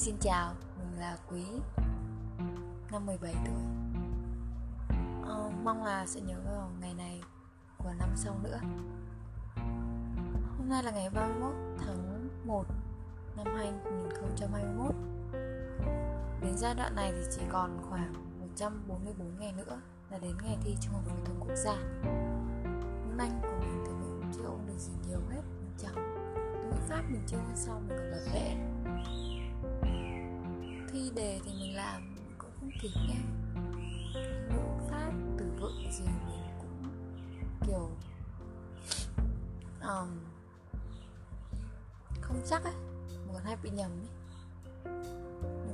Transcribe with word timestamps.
Xin 0.00 0.16
chào, 0.20 0.54
mình 0.78 1.00
là 1.00 1.16
Quý 1.30 1.44
Năm 2.92 3.06
17 3.06 3.34
tuổi. 3.46 3.62
Ờ, 5.24 5.50
Mong 5.64 5.84
là 5.84 6.06
sẽ 6.06 6.20
nhớ 6.20 6.34
vào 6.44 6.70
ngày 6.80 6.94
này 6.94 7.20
của 7.78 7.92
năm 7.98 8.08
sau 8.16 8.34
nữa. 8.42 8.58
Hôm 10.58 10.68
nay 10.68 10.82
là 10.82 10.90
ngày 10.90 11.10
31 11.10 11.52
tháng 11.78 12.28
1 12.44 12.64
năm 13.36 13.46
2021 13.56 14.94
Đến 16.40 16.56
giai 16.56 16.74
đoạn 16.74 16.94
này 16.96 17.12
thì 17.12 17.22
chỉ 17.36 17.42
còn 17.48 17.78
khoảng 17.90 18.12
144 18.40 19.38
ngày 19.40 19.52
nữa 19.52 19.80
là 20.10 20.18
đến 20.18 20.34
ngày 20.42 20.58
thi 20.64 20.76
Trung 20.80 20.92
học 20.92 21.02
phổ 21.06 21.24
thông 21.24 21.40
quốc 21.40 21.56
gia. 21.56 21.76
Tiếng 23.02 23.18
Anh 23.18 23.40
của 23.42 23.56
mình 23.60 23.84
thì 23.86 23.92
mình 23.92 24.32
chưa 24.36 24.44
ôn 24.44 24.60
được 24.66 24.78
gì 24.78 24.92
nhiều 25.08 25.20
hết 25.30 25.42
Mình 25.60 25.72
chẳng 25.78 25.94
ngữ 26.70 26.76
pháp 26.88 27.02
mình 27.10 27.22
chưa 27.26 27.38
xong 27.54 27.88
mình 27.88 27.98
còn 27.98 28.10
bật 28.10 28.32
lệ 28.34 28.56
đề 31.14 31.40
thì 31.44 31.52
mình 31.52 31.76
làm 31.76 32.16
cũng 32.38 32.50
không 32.60 32.70
kịp 32.82 32.90
nha. 33.08 33.20
ngữ 34.48 34.88
pháp 34.90 35.12
từ 35.38 35.44
vựng 35.60 35.92
gì 35.92 36.04
mình 36.04 36.42
cũng 36.58 36.90
kiểu 37.66 37.90
um, 39.80 40.08
không 42.20 42.42
chắc 42.46 42.64
ấy 42.64 42.74
một 43.26 43.32
còn 43.34 43.44
hay 43.44 43.56
bị 43.62 43.70
nhầm 43.70 43.90
ấy. 43.90 44.08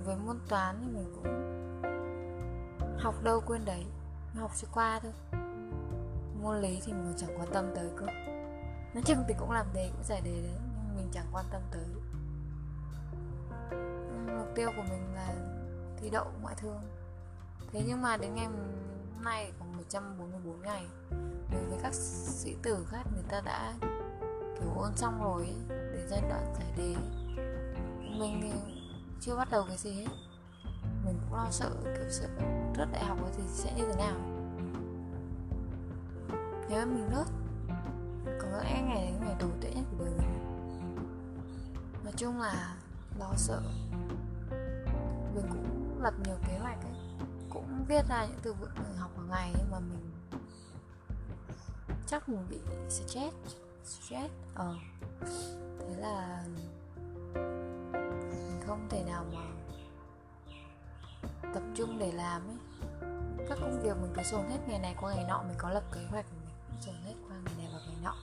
Với 0.04 0.16
môn 0.16 0.38
toán 0.48 0.76
thì 0.80 0.86
mình 0.86 1.12
cũng 1.14 1.52
học 2.98 3.22
đâu 3.22 3.40
quên 3.46 3.64
đấy 3.64 3.84
học 4.34 4.52
cho 4.56 4.68
qua 4.72 5.00
thôi. 5.02 5.12
Môn 6.42 6.60
lý 6.60 6.80
thì 6.84 6.92
mình 6.92 7.14
chẳng 7.16 7.38
quan 7.38 7.48
tâm 7.52 7.64
tới 7.74 7.90
cơ. 7.96 8.06
Nói 8.94 9.02
chung 9.04 9.24
thì 9.28 9.34
cũng 9.38 9.50
làm 9.50 9.66
đề 9.74 9.90
cũng 9.92 10.04
giải 10.04 10.20
đề 10.20 10.42
đấy 10.42 10.58
nhưng 10.76 10.96
mình 10.96 11.08
chẳng 11.12 11.26
quan 11.32 11.44
tâm 11.50 11.62
tới 11.72 11.86
tiêu 14.56 14.70
của 14.76 14.82
mình 14.82 15.14
là 15.14 15.34
thi 15.96 16.10
đậu 16.10 16.26
ngoại 16.42 16.54
thương. 16.58 16.80
Thế 17.72 17.82
nhưng 17.86 18.02
mà 18.02 18.16
đến 18.16 18.34
ngày 18.34 18.46
hôm 18.46 19.24
nay 19.24 19.52
còn 19.58 19.76
144 19.76 20.60
ngày 20.62 20.86
đối 21.52 21.64
với 21.64 21.78
các 21.82 21.94
sĩ 21.94 22.56
tử 22.62 22.86
khác 22.90 23.02
người 23.14 23.24
ta 23.28 23.40
đã 23.40 23.74
kiểu 24.60 24.70
ôn 24.76 24.96
xong 24.96 25.22
rồi 25.22 25.42
ấy, 25.42 25.78
giai 26.10 26.20
đoạn 26.20 26.54
giải 26.58 26.72
đề. 26.76 26.94
Mình 28.18 28.40
thì 28.42 28.52
chưa 29.20 29.36
bắt 29.36 29.48
đầu 29.50 29.64
cái 29.68 29.76
gì 29.76 29.92
hết. 29.92 30.06
Mình 31.04 31.18
cũng 31.20 31.38
lo 31.38 31.46
sợ 31.50 31.70
kiểu 31.84 32.10
sợ 32.10 32.28
rớt 32.76 32.88
đại 32.92 33.04
học 33.04 33.18
thì 33.36 33.42
sẽ 33.48 33.72
như 33.76 33.84
thế 33.86 33.96
nào. 33.96 34.16
Nếu 36.68 36.86
mình 36.86 37.08
rớt 37.10 37.26
có 38.40 38.48
lẽ 38.58 38.82
ngày 38.82 39.12
đến 39.12 39.20
ngày 39.20 39.36
tồi 39.38 39.50
tệ 39.60 39.74
nhất 39.74 39.84
của 39.90 40.04
đời 40.04 40.14
mình. 40.18 40.36
Nói 42.04 42.12
chung 42.16 42.40
là 42.40 42.76
lo 43.18 43.32
sợ 43.36 43.62
mình 45.36 45.46
cũng 45.50 46.02
lập 46.02 46.14
nhiều 46.24 46.36
kế 46.48 46.58
hoạch 46.58 46.82
ấy. 46.82 46.92
Cũng 47.50 47.84
viết 47.88 48.08
ra 48.08 48.26
những 48.26 48.38
từ 48.42 48.52
vựng 48.52 48.70
mình 48.74 48.96
học 48.96 49.10
hàng 49.16 49.28
ngày 49.28 49.52
nhưng 49.58 49.70
mà 49.70 49.78
mình 49.78 50.12
chắc 52.06 52.28
mình 52.28 52.46
bị 52.50 52.60
stress 52.88 53.36
stress. 53.84 54.34
Ờ. 54.54 54.74
Thế 55.78 55.96
là 55.96 56.44
mình 56.46 56.68
không 58.66 58.86
thể 58.90 59.04
nào 59.06 59.24
mà 59.34 59.40
tập 61.54 61.62
trung 61.74 61.98
để 61.98 62.12
làm 62.12 62.42
ấy. 62.48 62.56
Các 63.48 63.58
công 63.60 63.82
việc 63.82 63.96
mình 64.02 64.12
cứ 64.16 64.22
dồn 64.22 64.48
hết 64.48 64.58
ngày 64.68 64.78
này 64.78 64.96
qua 65.00 65.14
ngày 65.14 65.24
nọ 65.28 65.42
mình 65.42 65.56
có 65.58 65.70
lập 65.70 65.82
kế 65.92 66.00
hoạch 66.10 66.26
mình 66.40 66.50
cũng 66.68 66.76
dồn 66.80 66.94
hết 67.04 67.14
qua 67.28 67.36
ngày 67.44 67.54
này 67.58 67.68
và 67.72 67.78
ngày 67.86 67.96
nọ. 68.02 68.14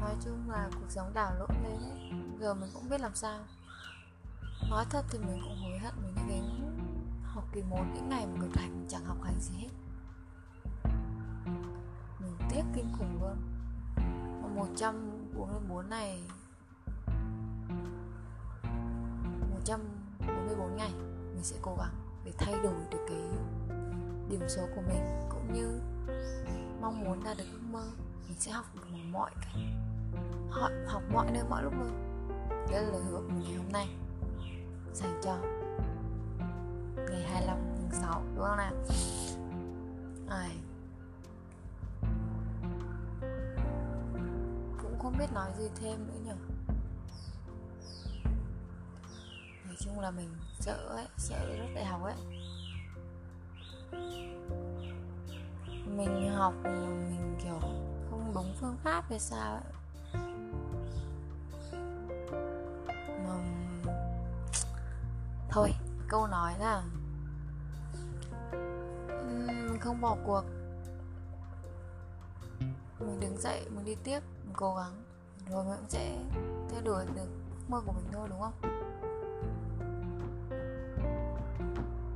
Nói 0.00 0.14
chung 0.24 0.50
là 0.50 0.70
cuộc 0.74 0.86
sống 0.88 1.10
đảo 1.14 1.34
lộn 1.38 1.50
lên 1.62 1.80
ấy 1.80 2.12
giờ 2.40 2.54
mình 2.54 2.70
cũng 2.74 2.88
biết 2.88 3.00
làm 3.00 3.14
sao. 3.14 3.40
Nói 4.70 4.84
thật 4.90 5.04
thì 5.10 5.18
mình 5.18 5.40
cũng 5.42 5.56
hối 5.62 5.78
hận 5.78 5.94
mình 6.02 6.14
đến 6.28 6.44
học 7.24 7.44
kỳ 7.52 7.62
1 7.62 7.84
những 7.94 8.08
ngày 8.08 8.26
mình 8.26 8.40
cực 8.40 8.60
hành 8.60 8.78
mình 8.78 8.88
chẳng 8.88 9.04
học 9.04 9.16
hành 9.22 9.40
gì 9.40 9.54
hết. 9.58 9.68
Mình 12.20 12.36
tiếc 12.50 12.62
kinh 12.74 12.92
khủng 12.98 13.22
luôn. 13.22 13.36
Mà 14.42 14.48
144 14.48 15.90
này 15.90 16.22
144 19.50 20.76
ngày 20.76 20.92
mình 21.34 21.42
sẽ 21.42 21.56
cố 21.62 21.76
gắng 21.78 21.94
để 22.24 22.32
thay 22.38 22.54
đổi 22.62 22.84
được 22.90 23.06
cái 23.08 23.22
điểm 24.28 24.48
số 24.48 24.62
của 24.74 24.82
mình 24.88 25.28
cũng 25.30 25.52
như 25.52 25.80
mong 26.80 27.04
muốn 27.04 27.24
đạt 27.24 27.36
được 27.38 27.44
ước 27.52 27.62
mơ. 27.70 27.84
Mình 28.28 28.40
sẽ 28.40 28.52
học 28.52 28.64
được 28.74 28.82
mọi 29.12 29.30
cái 29.40 29.76
học, 30.50 30.70
học 30.86 31.02
mọi 31.12 31.30
nơi 31.30 31.42
mọi 31.50 31.62
lúc 31.62 31.72
luôn 31.78 32.07
đến 32.70 32.82
lời 32.82 33.02
hứa 33.02 33.20
của 33.20 33.32
ngày 33.42 33.54
hôm 33.54 33.72
nay 33.72 33.88
dành 34.92 35.20
cho 35.24 35.36
ngày 37.10 37.22
25 37.22 37.58
tháng 37.76 38.02
6 38.02 38.22
đúng 38.34 38.44
không 38.44 38.56
nào? 38.56 38.72
Ai. 40.28 40.50
cũng 44.82 44.98
không 44.98 45.18
biết 45.18 45.32
nói 45.34 45.50
gì 45.58 45.68
thêm 45.80 46.06
nữa 46.06 46.18
nhỉ 46.24 46.32
nói 49.66 49.76
chung 49.78 50.00
là 50.00 50.10
mình 50.10 50.28
sợ 50.60 50.86
ấy, 50.88 51.06
sợ 51.16 51.56
rất 51.58 51.66
đại 51.74 51.84
học 51.84 52.02
ấy. 52.04 52.14
Mình 55.96 56.32
học, 56.36 56.54
mình 56.64 57.38
kiểu 57.44 57.58
không 58.10 58.32
đúng 58.34 58.54
phương 58.60 58.76
pháp 58.84 59.04
hay 59.10 59.18
sao 59.18 59.54
ấy. 59.54 59.77
Thôi. 65.58 65.74
Câu 66.08 66.26
nói 66.26 66.54
là 66.58 66.82
mình 69.46 69.78
không 69.80 70.00
bỏ 70.00 70.16
cuộc. 70.26 70.42
Mình 73.00 73.20
đứng 73.20 73.36
dậy, 73.36 73.66
mình 73.70 73.84
đi 73.84 73.94
tiếp, 74.04 74.20
mình 74.44 74.54
cố 74.56 74.74
gắng. 74.76 75.02
Rồi 75.50 75.64
mình 75.64 75.76
cũng 75.76 75.88
sẽ 75.88 76.18
theo 76.70 76.80
đuổi 76.84 77.04
được 77.06 77.12
ước 77.16 77.26
mơ 77.68 77.80
của 77.86 77.92
mình 77.92 78.04
thôi, 78.12 78.28
đúng 78.30 78.40
không? 78.40 78.52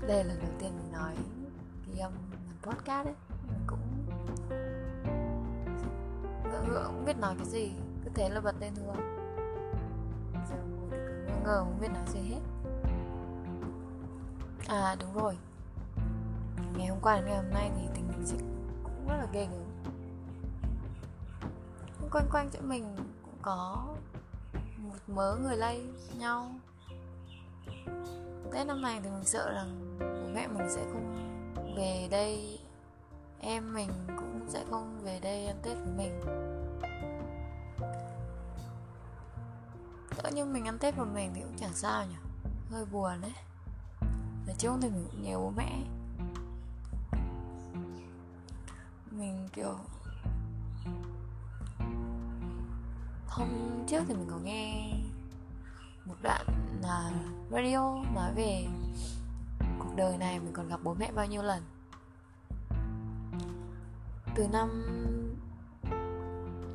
Đây 0.06 0.25
là 0.25 0.34
lần 0.34 0.38
đầu 0.42 0.52
tiên 0.58 0.72
mình 0.76 0.92
nói 0.92 1.14
ghi 1.86 1.98
âm 1.98 2.12
làm 2.12 2.56
podcast 2.62 3.04
đấy 3.04 3.14
mình 3.48 3.60
cũng 3.66 4.06
ngỡ 6.44 6.62
ngỡ, 6.69 6.84
không 6.84 7.04
biết 7.04 7.16
nói 7.19 7.34
cái 7.38 7.47
gì. 7.47 7.72
Cứ 8.04 8.10
thế 8.14 8.28
là 8.28 8.41
bật 8.41 8.54
lên 8.60 8.75
thôi. 8.76 8.97
Giờ 10.50 10.56
ngồi 10.56 10.91
thì 10.91 10.97
cứ 10.97 11.25
ngơ 11.26 11.34
ngơ 11.44 11.58
không 11.58 11.78
biết 11.81 11.88
nói 11.88 12.04
gì 12.06 12.20
hết 12.20 12.41
à 14.69 14.97
đúng 15.00 15.15
rồi. 15.15 15.37
Ngày 16.77 16.87
hôm 16.87 16.99
qua 17.03 17.17
đến 17.17 17.25
ngày 17.25 17.37
hôm 17.37 17.50
nay 17.50 17.71
thì 17.77 17.89
tình 17.95 18.09
hình 18.09 18.27
dịch 18.27 18.45
cũng 18.84 19.09
rất 19.09 19.17
là 19.17 19.27
ghê 19.33 19.47
gớm. 19.50 19.62
Quanh 22.11 22.28
quanh 22.33 22.50
chỗ 22.53 22.61
mình 22.62 22.97
cũng 23.23 23.37
có 23.43 23.87
một 24.78 24.99
mớ 25.06 25.37
người 25.37 25.56
lây 25.56 25.87
nhau. 26.19 26.53
Tết 28.53 28.67
năm 28.67 28.83
này 28.83 29.00
thì 29.03 29.11
mình 29.11 29.25
sợ 29.25 29.53
rằng 29.53 29.99
bố 29.99 30.34
mẹ 30.34 30.47
mình 30.47 30.69
sẽ 30.71 30.84
không 30.93 31.17
về 31.77 32.09
đây, 32.11 32.59
Em 33.44 33.75
mình 33.75 33.91
cũng 34.17 34.47
sẽ 34.49 34.65
không 34.71 35.00
về 35.05 35.21
đây 35.21 35.47
ăn 35.47 35.56
Tết 35.62 35.77
với 35.77 35.93
mình. 35.97 36.21
Cỡ 40.23 40.31
như 40.31 40.44
mình 40.44 40.65
ăn 40.65 40.79
Tết 40.79 40.99
một 40.99 41.06
mình 41.15 41.32
thì 41.35 41.41
cũng 41.41 41.56
chẳng 41.56 41.75
sao 41.75 42.06
nhỉ? 42.06 42.17
Hơi 42.70 42.85
buồn 42.85 43.20
đấy 43.20 43.32
Nói 44.47 44.56
chung 44.59 44.81
thì 44.81 44.91
mình 44.91 45.06
cũng 45.11 45.23
nhớ 45.23 45.39
bố 45.39 45.53
mẹ. 45.56 45.83
Mình, 49.11 49.49
kiểu, 49.53 49.77
Hôm 53.33 53.49
trước 53.87 54.05
thì 54.09 54.15
mình 54.15 54.29
có 54.31 54.37
nghe 54.37 54.93
một 56.05 56.15
đoạn 56.23 56.47
là 56.83 57.12
radio 57.50 58.05
nói 58.15 58.33
về 58.35 58.67
cuộc 59.79 59.97
đời 59.97 60.19
này, 60.19 60.41
mình 60.41 60.53
còn 60.53 60.69
gặp 60.69 60.81
bố 60.83 60.94
mẹ 60.94 61.12
bao 61.15 61.27
nhiêu 61.27 61.43
lần. 61.43 61.62
Từ 64.35 64.49
năm 64.53 64.83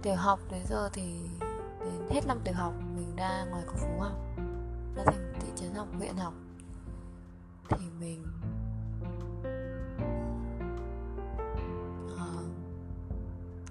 tiểu 0.02 0.16
học 0.16 0.40
đến 0.52 0.62
giờ 0.70 0.90
thì, 0.94 1.20
đến 1.80 2.10
hết 2.10 2.22
năm 2.28 2.40
tiểu 2.44 2.54
học, 2.54 2.74
mình 2.96 3.16
ra 3.16 3.46
ngoài 3.50 3.64
khu 3.68 3.76
phố 3.76 4.00
học. 4.00 4.18
Ra 4.96 5.04
thành 5.06 5.34
thị 5.40 5.48
trấn 5.56 5.76
học, 5.76 5.88
huyện 5.98 6.16
học 6.16 6.34
thì 7.70 7.86
mình 8.00 8.24
uh, 12.14 12.50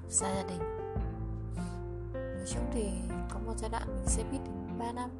xa 0.09 0.35
gia 0.35 0.43
đình. 0.43 0.63
Nói 2.13 2.47
chung 2.55 2.71
thì 2.73 2.89
có 3.31 3.39
một 3.39 3.55
giai 3.57 3.71
đoạn 3.71 3.87
mình 3.87 4.07
sẽ 4.07 4.25
biết 4.33 4.39
3 4.79 4.93
năm. 4.93 5.11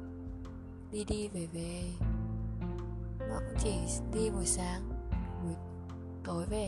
Đi 0.91 1.03
đi 1.03 1.27
về 1.27 1.47
về. 1.53 1.83
Mà 3.19 3.39
cũng 3.39 3.57
chỉ 3.59 3.73
đi 4.13 4.29
buổi 4.29 4.45
sáng 4.45 4.89
buổi 5.43 5.55
tối 6.23 6.45
về. 6.49 6.67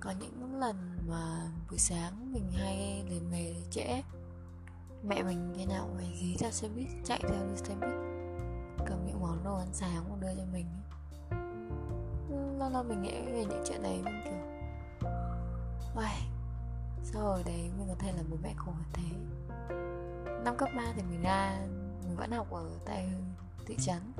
Có 0.00 0.12
những 0.20 0.60
lần 0.60 0.76
mà 1.08 1.50
buổi 1.70 1.78
sáng 1.78 2.32
mình 2.32 2.52
hay 2.52 3.04
lên 3.10 3.30
mề 3.30 3.54
trễ. 3.70 4.02
Mẹ 5.08 5.22
mình 5.22 5.54
cái 5.56 5.66
nào 5.66 5.88
mày 5.96 6.18
dí 6.20 6.36
ra 6.36 6.50
xe 6.50 6.68
buýt 6.68 6.88
chạy 7.04 7.20
theo 7.28 7.56
xe 7.56 7.74
buýt 7.74 8.25
món 9.26 9.44
đồ 9.44 9.56
ăn 9.56 9.68
sáng 9.72 10.10
mà 10.10 10.16
đưa 10.20 10.34
cho 10.36 10.44
mình 10.52 10.66
lâu 12.58 12.70
lâu 12.70 12.82
mình 12.82 13.02
nghĩ 13.02 13.22
về 13.32 13.44
những 13.44 13.64
chuyện 13.68 13.82
đấy 13.82 14.00
mình 14.04 14.20
kiểu 14.24 14.56
Uầy, 15.96 16.12
sao 17.02 17.26
ở 17.26 17.42
đấy 17.42 17.70
mình 17.78 17.88
có 17.88 17.94
thể 17.98 18.12
là 18.12 18.22
bố 18.30 18.36
mẹ 18.42 18.54
khổ 18.56 18.72
như 18.78 18.84
thế? 18.92 19.16
Năm 20.44 20.56
cấp 20.56 20.68
3 20.76 20.82
thì 20.96 21.02
mình 21.02 21.22
ra 21.22 21.58
mình 22.02 22.16
vẫn 22.16 22.30
học 22.30 22.50
ở 22.50 22.70
tại 22.84 23.08
thị 23.66 23.76
trấn. 23.80 24.12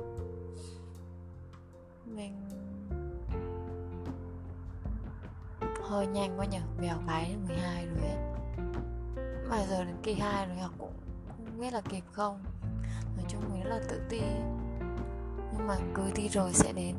Mình 2.05 2.49
hơi 5.83 6.07
nhanh 6.07 6.39
quá 6.39 6.45
nhở 6.45 6.59
mèo 6.81 6.97
cái 7.07 7.35
12 7.47 7.85
rồi 7.85 8.07
ấy. 8.07 8.17
Mà 9.49 9.65
giờ 9.69 9.83
đến 9.83 9.95
kỳ 10.03 10.13
2 10.13 10.47
rồi 10.47 10.57
học 10.57 10.71
cũng 10.77 10.93
không 11.37 11.59
biết 11.59 11.73
là 11.73 11.81
kịp 11.81 12.03
không. 12.11 12.43
Nói 13.17 13.25
chung 13.27 13.41
mình 13.53 13.63
rất 13.63 13.69
là 13.69 13.79
tự 13.89 14.01
ti 14.09 14.21
nhưng 15.57 15.67
mà 15.67 15.77
cứ 15.93 16.11
đi 16.15 16.29
rồi 16.29 16.53
sẽ 16.53 16.73
đến. 16.73 16.95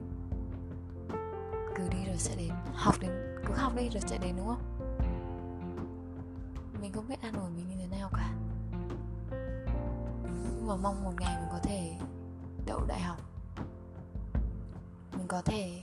Cứ 1.77 1.89
đi 1.91 2.05
rồi 2.07 2.17
sẽ 2.17 2.37
đến. 2.37 2.51
Học 2.75 2.95
đến 3.01 3.11
cứ 3.47 3.55
học 3.55 3.73
đi 3.77 3.89
rồi 3.89 4.01
sẽ 4.07 4.19
đến 4.19 4.35
đúng 4.37 4.47
không? 4.47 4.63
Mình 6.81 6.93
không 6.93 7.09
biết 7.09 7.23
ăn 7.23 7.35
ủi 7.35 7.51
mình 7.51 7.69
như 7.69 7.77
thế 7.81 7.87
nào 7.99 8.11
cả. 8.13 8.35
Nhưng 10.35 10.67
mà 10.67 10.77
mong 10.77 11.05
một 11.05 11.13
ngày 11.21 11.37
mình 11.41 11.49
có 11.53 11.59
thể 11.63 11.95
đậu 12.67 12.81
đại 12.87 13.01
học. 13.01 13.19
Mình 15.13 15.29
có 15.29 15.43
thể 15.43 15.83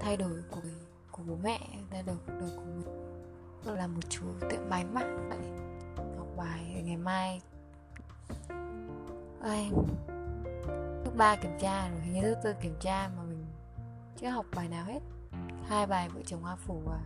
thay 0.00 0.16
đổi 0.16 0.42
cuộc 0.50 0.60
của 1.10 1.22
bố 1.26 1.36
mẹ 1.42 1.60
ra 1.90 2.02
đời 2.02 2.16
cuộc 2.26 2.32
đời 2.40 2.50
của 2.56 2.62
mình 2.64 2.82
là 3.76 3.86
một 3.86 4.00
chú 4.08 4.22
tiệm 4.50 4.70
bánh 4.70 4.94
mà. 4.94 5.00
Học 5.96 6.28
bài 6.36 6.82
ngày 6.84 6.96
mai. 6.96 7.40
Ây, 9.40 9.70
thứ 11.14 11.18
ba 11.18 11.36
kiểm 11.36 11.58
tra 11.60 11.88
rồi, 11.88 12.00
hình 12.00 12.12
như 12.12 12.20
thứ 12.22 12.34
tư 12.44 12.54
kiểm 12.62 12.74
tra 12.80 13.10
mà 13.16 13.22
mình 13.22 13.46
chưa 14.16 14.28
học 14.28 14.46
bài 14.54 14.68
nào 14.68 14.84
hết. 14.84 15.00
Hai 15.68 15.86
bài 15.86 16.08
vợ 16.08 16.20
chồng 16.26 16.42
hoa 16.42 16.56
phủ 16.56 16.82
và 16.86 17.00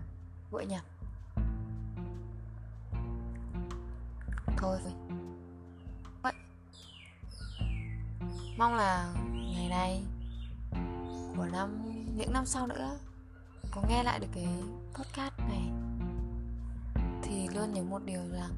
vợ 0.50 0.60
nhặt 0.60 0.84
thôi 4.56 4.78
vậy. 4.84 4.92
Mong 8.58 8.74
là 8.74 9.14
ngày 9.54 9.68
này 9.68 10.02
của 11.36 11.46
năm, 11.52 11.92
những 12.16 12.32
năm 12.32 12.46
sau 12.46 12.66
nữa 12.66 12.98
có 13.70 13.82
nghe 13.88 14.02
lại 14.02 14.18
được 14.18 14.28
cái 14.34 14.48
podcast 14.94 15.38
này 15.38 15.70
thì 17.22 17.48
luôn 17.48 17.72
nhớ 17.72 17.82
một 17.82 18.02
điều 18.04 18.22
rằng 18.32 18.52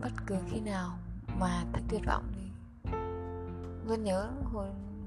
bất 0.00 0.12
cứ 0.26 0.36
khi 0.50 0.60
nào 0.60 0.98
mà 1.38 1.64
thấy 1.72 1.82
tuyệt 1.88 2.02
vọng 2.06 2.32
thì 2.34 2.43
luôn 3.86 4.04
nhớ 4.04 4.28
hồi 4.52 4.66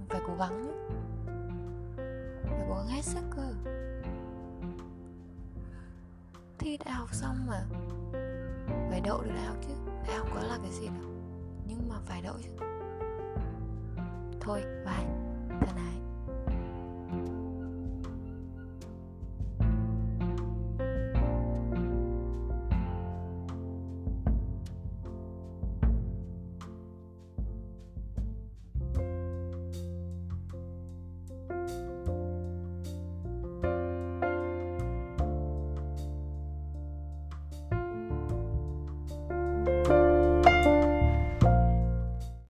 phải 0.10 0.22
cố 0.28 0.36
gắng 0.40 0.62
nhé. 0.62 0.74
Phải 2.44 2.66
cố 2.70 2.76
gắng 2.76 2.88
hết 2.88 3.02
sức 3.02 3.24
cơ. 3.36 3.54
Thi 6.58 6.78
đại 6.86 6.94
học 6.94 7.14
xong 7.14 7.36
mà 7.48 7.66
phải 8.90 9.02
đậu 9.02 9.22
được 9.22 9.32
đại 9.36 9.46
học 9.46 9.58
chứ. 9.62 9.74
Đại 10.08 10.18
học 10.18 10.28
có 10.36 10.42
là 10.42 10.58
cái 10.62 10.72
gì 10.72 10.88
đâu. 10.88 11.10
Nhưng 11.68 11.90
mà 11.90 11.96
phải 12.06 12.22
đậu 12.22 12.36
chứ. 12.44 12.50
Thôi, 14.42 14.62
bye. 14.86 15.08
Thân 15.60 15.76
ái. 15.76 16.07